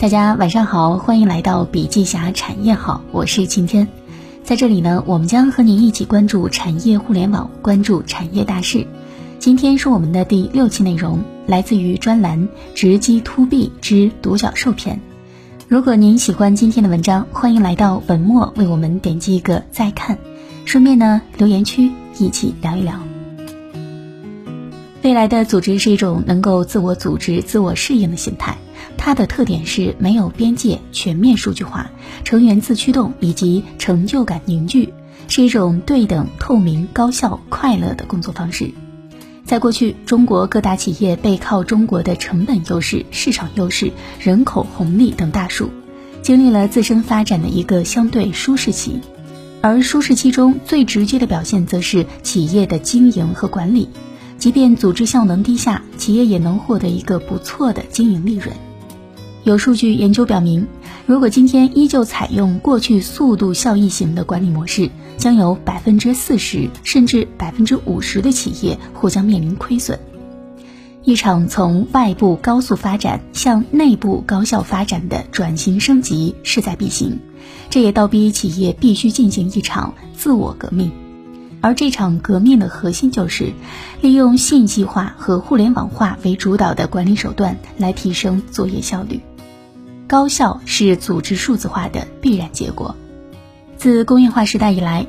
[0.00, 3.86] 大家晚上好，欢迎来到笔记侠产业好，我是晴天。
[4.42, 8.86] 在这里呢，我们将和您一起关注产业互联网，关注产业大事。
[9.38, 12.38] 今天是我们的第六期内容，来自于专栏
[12.74, 14.96] 《直击 to B 之独角兽篇》。
[15.68, 20.16] 如果您喜欢今天的文章，欢迎来到文末为我们点击一个再看，
[20.64, 22.94] 顺便呢留言区一起聊一聊。
[25.02, 28.56] 未来的组织是一种能够自我组织、自我适应的形态。
[29.02, 31.90] 它的特点是没有边界、全面数据化、
[32.22, 34.92] 成员自驱动以及成就感凝聚，
[35.26, 38.70] 是一种对等、透明、高效、快乐的工作方式。
[39.46, 45.70] 在过去，中国各大企业背靠中国的成本优势、市场优势、人口红利等大树，
[46.20, 49.00] 经历了自身发展的一个相对舒适期。
[49.62, 53.88] 而舒适期中最直接的表现，则是企业的经营和管理。
[54.36, 58.54] 即便组织效能低下，企业也能获得一个不错的经营利润。
[59.42, 60.66] 有数据研究表明，
[61.06, 69.98] 如果今天依旧采用过去速度效益型的管理模式，将有百分之四十甚至百分之五十的企业或将面临亏损。
[71.04, 77.18] 一场从外部高速发展向内部高效发展的转型升级势在必行，
[77.70, 80.92] 这也倒逼企业必须进行一场自我革命。
[81.62, 83.52] 而这场革命的核心就是
[84.02, 89.20] 利用信息化和互联网化为主导的管理手段来提升作业效率。
[90.10, 92.96] 高效是组织数字化的必然结果。
[93.76, 95.06] 自工业化时代以来，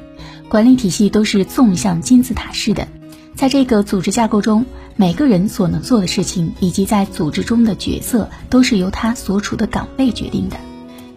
[0.48, 2.88] 管理体系都是纵向金字塔式的，
[3.36, 4.64] 在这个组织架构中，
[4.96, 10.58] 每个人所能做的事情以及在组织中的角色都是由他所处的岗位决定的。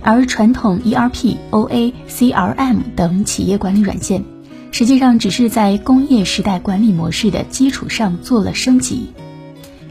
[0.01, 4.25] 而传统 ERP、OA、CRM 等企业管理软件。
[4.71, 9.11] 实际上只是在工业时代管理模式的基础上做了升级，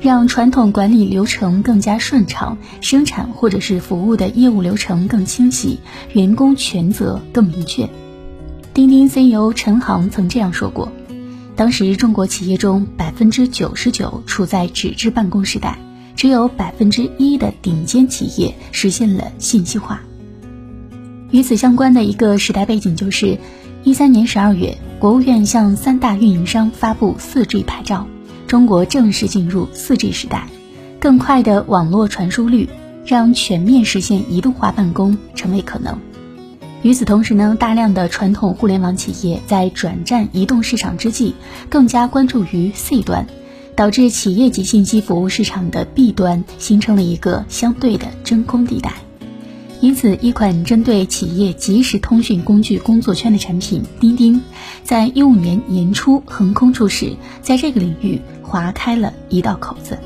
[0.04, 5.80] 让传统管理流程更加顺畅，生产或者是服务的业务流程更清晰，
[6.12, 7.90] 员工权责更明确。
[8.74, 10.92] 钉钉 CEO 陈航曾这样说过
[11.56, 15.80] ：“当时中国企业中百分之九十九处在纸质办公时代，
[16.18, 20.02] 只有百分之一的顶尖企业实现了信息化。”
[21.32, 23.38] 与此相关的一个时代背景就是。
[23.86, 28.08] 一三年十二月，国务院向三大运营商发布四 G 牌照，
[28.48, 30.48] 中国正式进入四 G 时代。
[31.00, 32.70] 更快的网络传输率，
[33.06, 36.00] 让全面实现移动化办公成为可能。
[36.82, 41.36] 与此同时呢，大量的传统互联网企业在转战移动市场之际，
[41.70, 43.28] 更加关注于 C 端，
[43.76, 49.03] 导致企业级信息服务市场的 B 端形成了一个相对的真空地带。
[49.84, 54.40] 因此，一款针对企业即时通讯工具工作圈的产品——钉钉，
[54.86, 60.00] 在一五年年初横空出世，在这个领域划开了一道口子。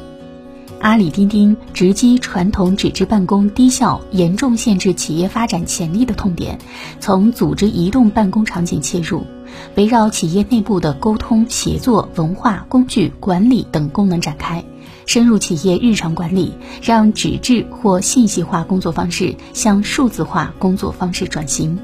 [0.79, 6.57] 阿里钉钉直击传统纸质办公低效、严重限制企业发展潜力的痛点，
[6.99, 9.27] 从组织移动办公场景切入，
[9.75, 14.63] 围绕企业内部的沟通、协作、文化、工具管理等功能展开。
[15.07, 16.53] 深入企业日常管理，
[16.84, 21.79] 让纸质或信息化工作方式向数字化工作方式转型。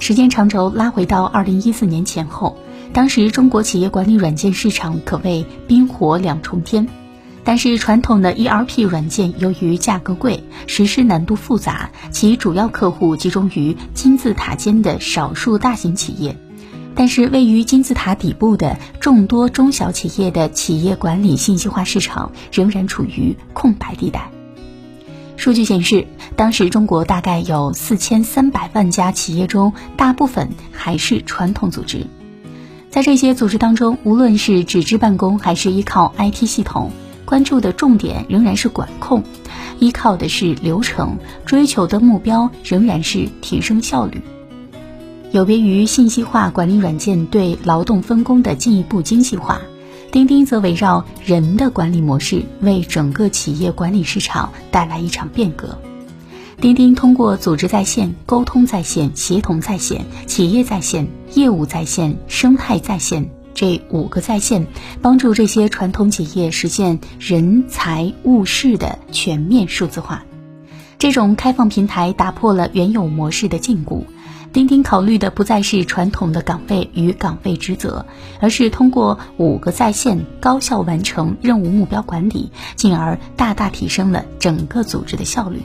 [0.00, 2.56] 时间长轴拉回到二零一四年前后，
[2.94, 6.88] 当时中国企业管理软件市场可谓冰火两重天。
[7.44, 16.36] 但是传统的 ERP 软件由于价格贵、实施难度复杂，其主要客户集中于金字塔尖的少数大型企业。
[16.94, 24.30] 但是，位于金字塔底部的众多中小企业的企业管理信息化市场仍然处于空白地带。
[25.36, 32.06] 数据显示，当时中国大概有四千三百万家企业中，大部分还是传统组织。
[32.90, 36.90] 在这些组织当中，无论是纸质办公还是依靠 IT 系统，
[37.24, 39.24] 关注的重点仍然是管控，
[39.80, 41.16] 依靠的是流程，
[41.46, 44.20] 追求的目标仍然是提升效率。
[45.32, 49.62] 有别于信息化管理软件对劳动分工的进一步精细化，
[50.10, 55.78] 钉钉则围绕人的管理模式，为整个企业管理市场带来一场变革。
[56.60, 64.66] 钉钉通过组织在线、沟通在线、协同在线、企业在线、业务在线、生态在线这五个在线，
[65.00, 70.24] 帮助这些传统企业实现人财物事的全面数字化。
[70.98, 74.04] 这种开放平台打破了原有模式的禁锢。
[74.52, 78.04] 钉钉考虑的不再是传统的岗位与岗位职责，
[78.38, 85.62] 而是通过五个在线高效完成任务目标管理，进而大大提升了整个组织的效率。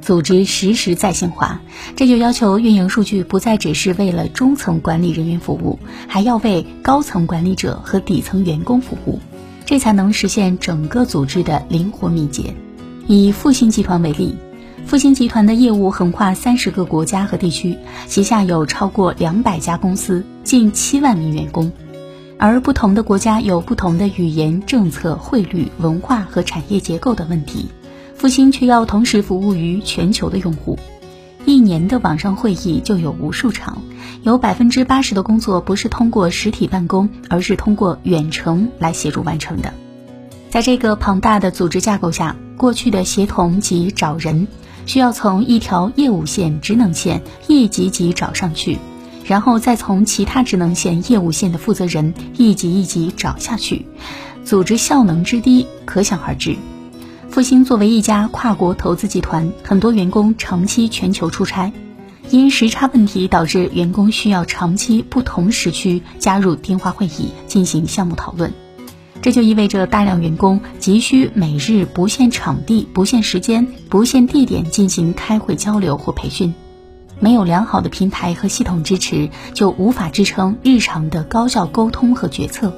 [0.00, 1.60] 组织实时在线化，
[1.96, 9.18] 这就要求运营数据不再只是为了中层管理人员服务，还要为高层管理者和底层员工服务，
[9.66, 12.54] 这才能实现整个组织的灵活敏捷。
[13.08, 14.36] 以复星集团为例，
[14.86, 17.76] 复星集团的业务横跨三十个国家和地区，
[18.06, 21.70] 旗下有超过两百家公司，近七万名员工。
[22.38, 27.68] 而不同的国家有不同的语言、政策、汇率、文化和产业结构的问题，
[28.14, 30.78] 复星却要同时服务于全球的用户。
[31.44, 33.82] 一年的网上会议就有无数场，
[34.22, 39.72] 有百分之八十的工作不是通过实体办公，而是通过远程来协助完成的。
[40.50, 44.46] 在这个庞大的组织架构下，过去的协同及找人，
[44.88, 48.78] 需要从一条业务线、职能线一级级找上去。
[49.24, 53.84] 然后再从其他职能线、业务线的负责人一级一级找下去，
[54.42, 56.56] 组织效能之低可想而知。
[57.28, 61.70] 复兴作为一家跨国投资集团，很多员工长期全球出差，
[62.30, 68.50] 因时差问题导致员工需要长期不同时区加入电话会议进行项目讨论，
[69.28, 76.54] 这就意味着大量员工急需每日不限场地、不限时间、不限地点进行开会交流或培训。
[77.20, 82.72] 没有良好的平台和系统支持，就无法支撑日常的高效沟通和决策。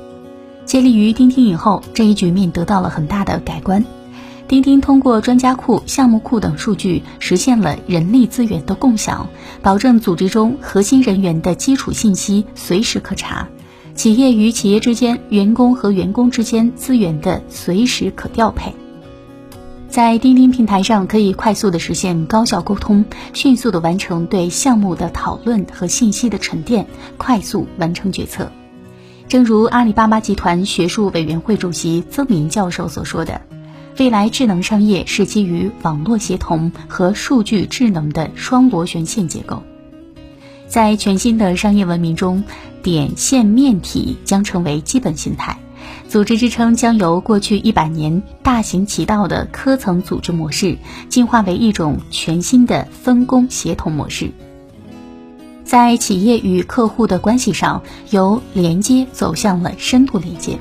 [0.64, 3.84] 建立于钉钉以后，这一局面得到了很大的改观。
[4.48, 9.28] 钉钉通过专家库、项目库等数据，实现了人力资源的共享，
[9.62, 13.46] 保证组织中核心人员的基础信息随时可查，
[13.94, 18.72] 企业与企业之间、员工和员工之间资源的随时可调配。
[19.88, 26.86] 在钉钉平台上，可以快速的实现高效沟通，迅速的完成对项目的讨论和信息的沉淀，
[27.18, 28.50] 快速完成决策。
[29.28, 33.42] 正如阿里巴巴集团学术委员会主席曾明教授所说的，
[33.98, 39.62] 未来智能商业是基于网络协同和数据智能的双螺旋线结构。
[40.70, 42.44] 在全新的商业文明中，
[42.80, 45.58] 点线面体将成为基本形态。
[46.08, 50.78] 组织支撑将由过去一百年大行其道的科层组织模式，
[51.08, 54.30] 进化为一种全新的分工协同模式。
[55.64, 60.56] 在企业与客户的关系上，由连接走向了深度连接。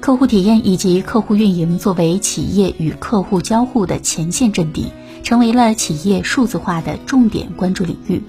[0.00, 4.92] 客户体验以及客户运营作为企业与客户交互的前线阵地，
[5.22, 8.22] 成为了企业数字化的重点关注领域。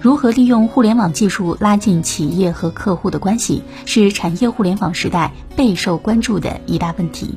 [0.00, 7.36] 如何利用互联网技术拉近企业和客户的关系，是产业互联网时代备受关注的一大问题。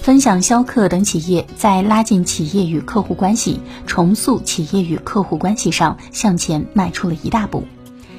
[0.00, 7.62] 分享销客等企业在拉近企业与客户关系、重塑企业与客户关系上向前迈出了一大步。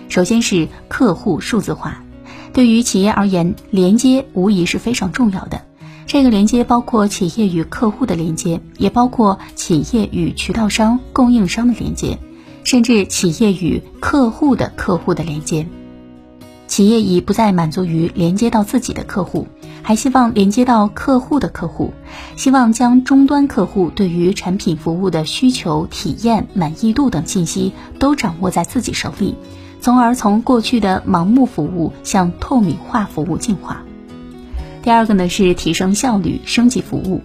[0.07, 2.01] 首先是客户数字化，
[2.53, 5.62] 对于企业而言，连接无疑是非常重要的。
[6.05, 12.17] 这个连接包括企业与客户的连接，也包括企业与渠道商、供应商的连接。
[12.69, 15.66] 甚至企业与客户的客户的连接，
[16.68, 19.48] 企业已不再满足于连接到自己的客户，
[19.81, 21.92] 还希望连接到客户的客户，
[22.36, 29.33] 希望将终端客户对于产品服务的需求、体验、满意度等信息都掌握在自己手里，
[29.81, 33.81] 从而从过去的盲目服务向透明化服务进化。
[34.83, 37.24] 第二个呢是提升效率、升级服务。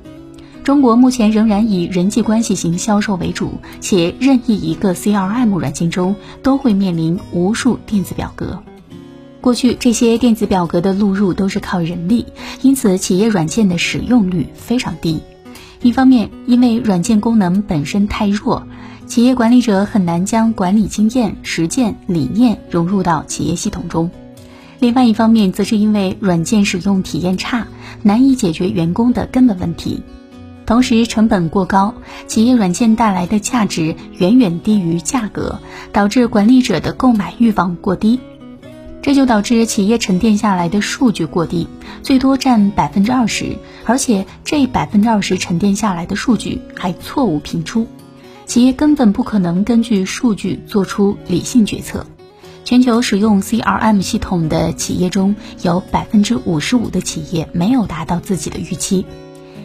[0.64, 8.62] 中国目前仍然以人际关系型销售为主，且任意一个 CRM 软件中都会面临无数电子表格。
[9.42, 12.24] 过去这些电子表格的录入都是靠人力，
[12.62, 15.20] 因此企业软件的使用率非常低。
[15.82, 18.66] 一方面，因为软件功能本身太弱，
[19.06, 24.08] 企业管理者很难将管理经验、实践理念融入到企业系统中；
[24.78, 27.66] 另外一方面，则是因为软件使用体验差，
[28.02, 30.02] 难以解决员工的根本问题。
[30.66, 31.94] 同时，成本过高，
[32.26, 35.60] 企业软件带来的价值远远低于价格，
[35.92, 38.18] 导致管理者的购买欲望过低，
[39.02, 41.68] 这就导致企业沉淀下来的数据过低，
[42.02, 47.86] 最多占百分之二十，而且这百分之二十沉淀下来的数据还错误频出，
[48.46, 52.06] 企业根本不可能根据数据做出理性决策。
[52.64, 59.04] 全球使用 CRM 系统的企业中有百分之五十五的企业没有达到自己的预期。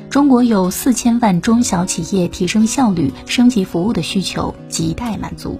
[0.09, 5.59] 中国有四千万中小企业提升效率、升级服务的需求亟待满足。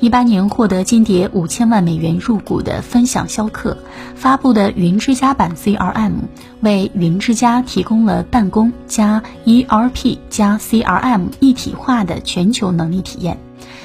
[0.00, 3.78] 一八年获得金蝶五千万美元入股的分享销客
[4.16, 6.12] 发布的云之家版 CRM，
[6.60, 13.38] 为云之家提供了办公加 ERP 加 CRM 一体化的全球能力体验，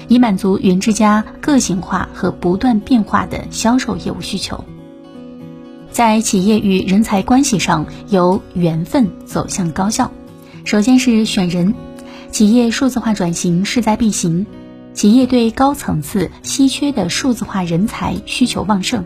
[0.07, 4.65] 以满足云之家个性化和不断变化的销售业务需求。
[5.91, 10.11] 在企业与人才关系上，由缘分走向高效。
[10.65, 11.73] 首先是选人，
[12.31, 14.45] 企业数字化转型势在必行，
[14.93, 19.03] 企业对高层次、稀缺的数字化人才需求旺盛。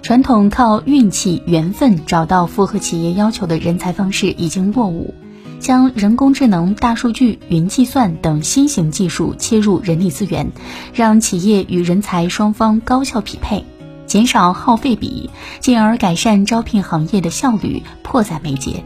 [0.00, 5.12] 传统靠运气、缘分找到符合企业要求的人才方式已经落伍，
[5.58, 10.52] 将人工智能、大数据、云计算等新型技术切入人力资源，
[10.94, 13.64] 让企业与人才双方高效匹配，
[14.08, 18.82] 减少耗费比，进而改善招聘行业的效率，迫在眉睫。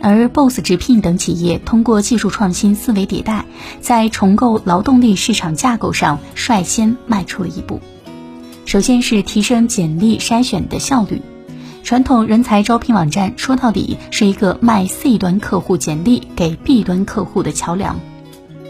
[0.00, 3.44] 而 BOSS 直聘等企业通过技术创新、思维迭代，
[3.80, 7.80] 在重构劳动力市场架构上率先迈出了一步。
[8.66, 11.20] 首先是提升简历筛选的效率。
[11.82, 18.00] 传统人才招聘网站说到底是一个卖 C 端客户简历给 B 端客户的桥梁。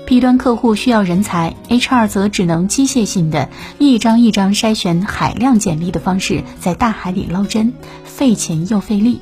[0.07, 7.73] B 端客户需要人才，HR 则只能机械性的一张一张筛选海量简历的方式，在大海里捞针，
[8.05, 9.21] 费钱又费力。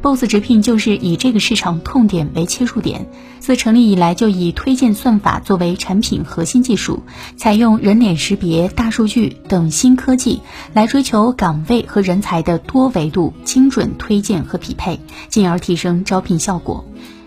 [0.00, 3.06] Boss 直聘就是以这个市场痛点为切入点，
[3.38, 7.02] 自成立以来就以推荐算法作为产品核心技术，
[7.36, 10.40] 采用人脸识别、大数据等新科技
[10.72, 16.84] 来追求岗位和人才的多维度精准推荐和匹配，进而提升招聘效果。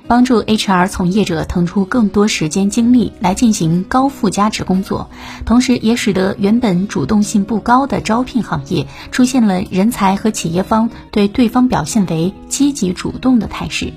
[0.08, 5.10] 帮助 HR 从业者腾出更多时间精力来进行高附加值工作，
[5.46, 13.92] 同时也使得原本主动性不高的招聘行业出现了人才和企业方对对方表现为积极主动的态势。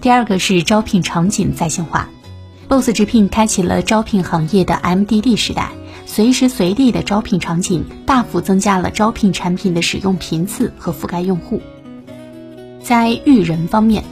[0.00, 2.08] 第二个是招聘场景在线化
[2.68, 5.72] ，BOSS 直聘开启了招聘行业的 MDD 时代，
[6.06, 11.60] 随时随地的招聘场景大幅增加了招聘产品的使用频次和覆盖用户。
[12.82, 14.02] 在育人方面。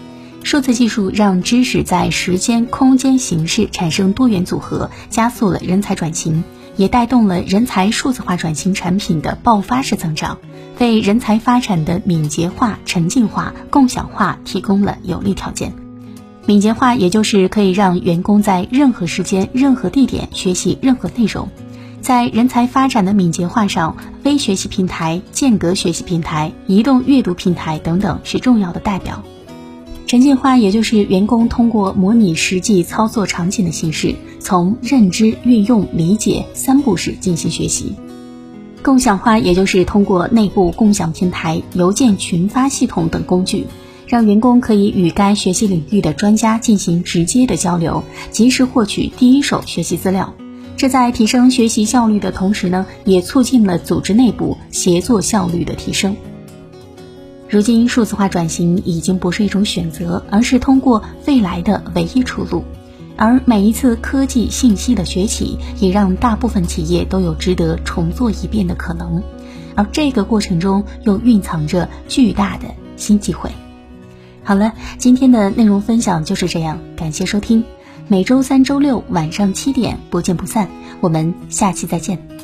[0.46, 6.44] 数字技术让知识在时间、空间、形式产生多元组合，加速了人才转型，
[6.76, 10.38] 也带动了人才数字化转型产品的爆发式增长，
[10.78, 15.72] 为人才发展的敏捷化、沉浸化、共享化提供了有利条件。
[16.46, 21.48] 敏捷化也就是可以让员工在任何时间、任何地点学习任何内容。
[22.02, 29.24] 在人才发展的敏捷化上，微学习平台、间隔学习平台、移动阅读平台等等是重要的代表。
[30.06, 37.92] 沉浸化也就是员工通过模拟实际操作场景的形式，从认知、运用、理解三步式进行学习。
[38.82, 43.66] 共享化也就是通过内部共享平台、邮件群发系统等工具，
[44.06, 50.32] 让员工可以与该学习领域的专家进行直接的交流，及时获取第一手学习资料。
[50.76, 56.14] 这在提升学习效率的同时呢，也促进了组织内部协作效率的提升。
[57.48, 62.64] 如今，数字化转型已经不是一种选择，而是通过未来的唯一出路。
[63.16, 69.22] 而每一次科技信息的崛起，也让大部分企业都有值得重做一遍的可能。
[69.76, 73.50] 而这个过程中，又蕴藏着巨大的新机会。
[74.42, 77.64] 好了，今天的内容分享就是这样，感谢收听。
[78.08, 80.68] 每周三、周六晚上七点不见不散。
[81.00, 82.35] 我们下期再见。